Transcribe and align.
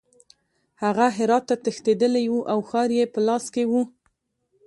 هغه 0.83 1.05
هرات 1.17 1.43
ته 1.49 1.55
تښتېدلی 1.63 2.25
وو 2.29 2.41
او 2.51 2.59
ښار 2.69 2.89
یې 2.97 3.05
په 3.13 3.19
لاس 3.27 3.45
کې 3.53 3.63
وو. 3.71 3.81